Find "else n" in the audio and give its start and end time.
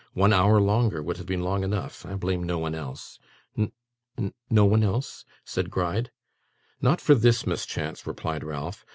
2.73-3.71